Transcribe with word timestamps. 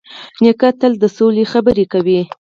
نیکه 0.43 0.69
تل 0.79 0.93
د 1.01 1.03
سولې 1.17 1.43
خبرې 1.51 1.85
کوي. 1.93 2.19